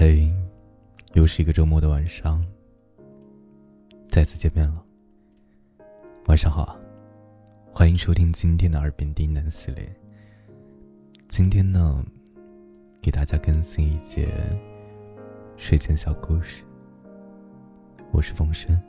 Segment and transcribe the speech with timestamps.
[0.00, 0.32] 嘿，
[1.14, 2.40] 又是一个周末的晚上，
[4.08, 4.80] 再次见面了。
[6.26, 6.78] 晚上好啊，
[7.74, 9.92] 欢迎收听今天的耳边低喃系列。
[11.26, 12.06] 今天呢，
[13.02, 14.28] 给大家更新一节
[15.56, 16.62] 睡前小故事。
[18.12, 18.80] 我是风声，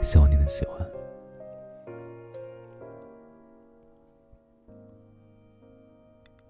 [0.00, 0.88] 希望你能喜欢。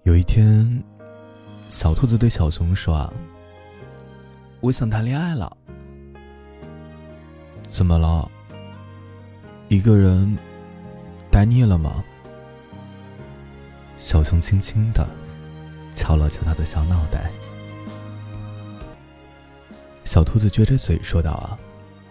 [0.03, 0.85] 有一天。
[1.71, 3.13] 小兔子对小熊说：“啊，
[4.61, 5.55] 我想谈恋爱了。
[7.69, 8.29] 怎么了？
[9.69, 10.37] 一个人
[11.31, 12.03] 呆腻了吗？”
[13.99, 15.07] 小熊轻轻的
[15.93, 17.31] 敲了敲他的小脑袋。
[20.05, 21.59] 小兔子撅着嘴说道：“啊，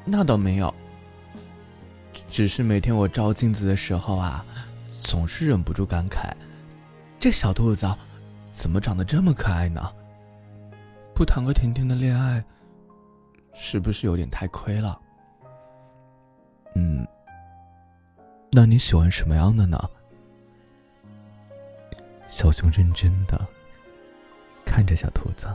[0.05, 0.73] 那倒没有，
[2.29, 4.45] 只是每天我照镜子的时候啊，
[5.01, 6.31] 总是忍不住感慨，
[7.19, 7.97] 这小兔子。”啊
[8.57, 9.93] 怎么长得这么可爱呢？
[11.13, 12.43] 不谈个甜甜的恋爱，
[13.53, 14.99] 是不是有点太亏了？
[16.73, 17.07] 嗯，
[18.51, 19.79] 那你喜欢什么样的呢？
[22.27, 23.39] 小熊认真的
[24.65, 25.47] 看着小兔子。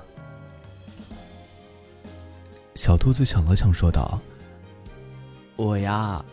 [2.77, 4.21] 小兔子想了想，说道
[5.59, 6.25] ：“我呀，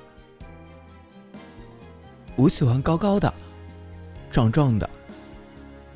[2.36, 3.34] 我喜欢高高的，
[4.30, 4.88] 壮壮的。”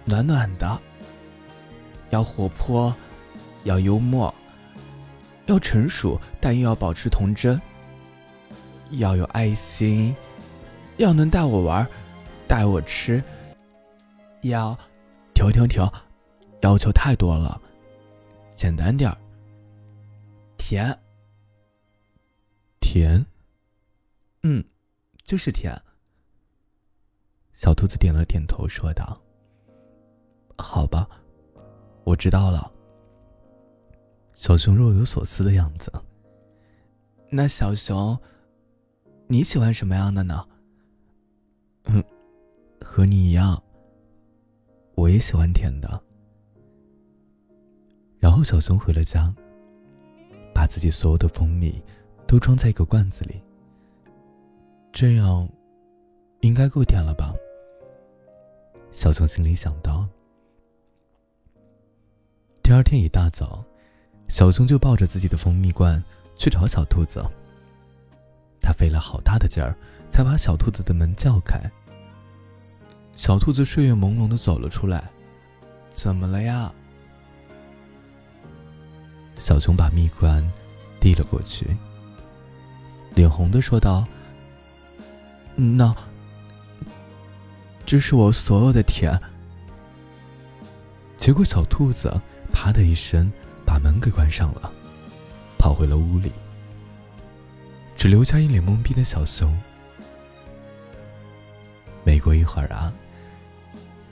[0.06, 0.80] 暖暖的，
[2.10, 2.94] 要活泼，
[3.64, 4.34] 要幽默，
[5.46, 7.60] 要成熟，但又要保持童真。
[8.92, 10.16] 要有爱心，
[10.98, 11.88] 要能带我玩，
[12.48, 13.24] 带我吃。
[14.42, 14.78] 要，
[15.34, 15.82] 停停停，
[16.62, 17.60] 要求太多了，
[18.54, 19.18] 简单点儿。
[20.58, 20.96] 甜，
[22.82, 23.26] 甜，
[24.44, 24.64] 嗯，
[25.24, 25.74] 就是甜。
[27.54, 29.20] 小兔子点了点头，说道。
[30.58, 31.08] 好吧，
[32.04, 32.72] 我知道了。
[34.36, 35.92] 小熊若有所思的样子。
[37.30, 38.18] 那小熊，
[39.28, 40.46] 你喜欢什么样的呢？
[41.86, 42.04] 嗯，
[42.82, 43.62] 和你一样，
[44.96, 46.02] 我也喜欢甜的。
[48.20, 49.34] 然后小熊回了家，
[50.54, 51.82] 把自己所有的蜂蜜
[52.28, 53.42] 都装在一个罐子里。
[54.92, 55.50] 这样，
[56.42, 57.34] 应该够甜了吧？
[58.92, 60.08] 小熊心里想到。
[62.74, 63.64] 第二天一大早，
[64.30, 66.04] 小熊就抱着自己的蜂蜜罐
[66.36, 67.24] 去找小兔子。
[68.60, 69.78] 他费了好大的劲儿，
[70.10, 71.62] 才把小兔子的门叫开。
[73.14, 75.08] 小兔子睡眼朦胧的走了出来，
[75.92, 76.74] 怎么了呀？
[79.36, 80.44] 小熊把蜜罐
[81.00, 81.78] 递了过去，
[83.14, 84.04] 脸红的说道
[85.54, 85.96] ：“那，
[87.86, 89.16] 这是我所有的甜。”
[91.20, 92.12] 结果小兔子。
[92.54, 93.30] 啪的一声，
[93.66, 94.72] 把门给关上了，
[95.58, 96.32] 跑回了屋里，
[97.98, 99.54] 只留下一脸懵逼的小熊。
[102.06, 102.94] 没过一会儿啊，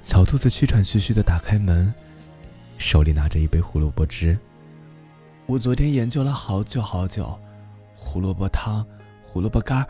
[0.01, 1.93] 小兔子气喘吁吁的打开门，
[2.77, 4.37] 手里拿着一杯胡萝卜汁。
[5.45, 7.39] 我昨天研究了好久好久，
[7.95, 8.85] 胡萝卜汤、
[9.23, 9.87] 胡萝卜干、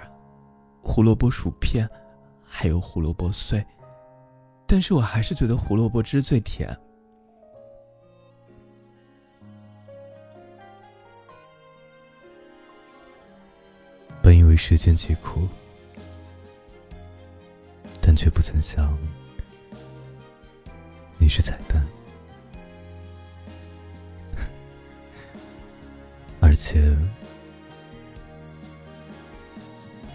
[0.83, 1.89] 胡萝卜薯片，
[2.43, 3.65] 还有胡萝卜碎，
[4.67, 6.77] 但是我还是觉得胡萝卜汁最甜。
[14.21, 15.47] 本以为时间疾苦，
[17.99, 18.97] 但却不曾想
[21.17, 21.83] 你是彩蛋，
[26.39, 26.95] 而且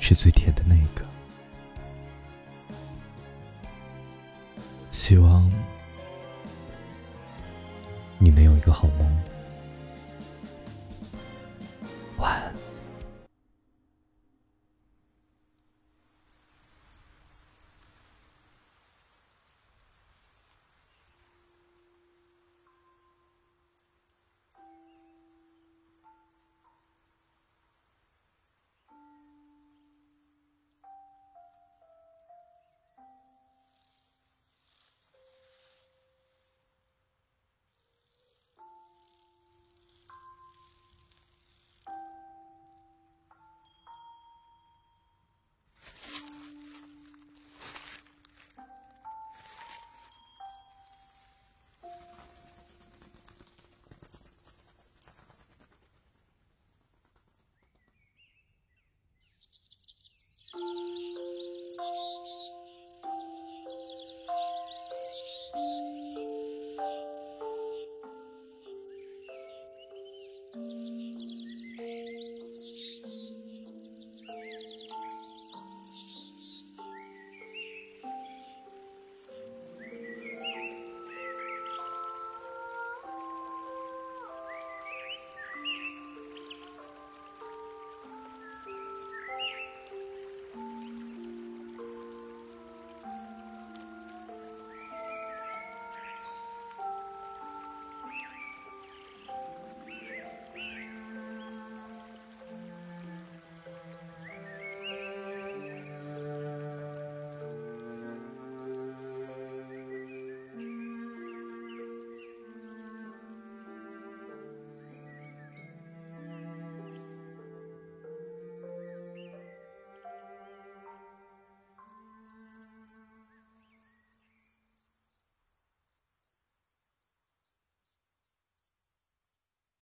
[0.00, 1.04] 是最甜的那个。
[4.90, 5.50] 希望
[8.18, 9.35] 你能有一个好梦。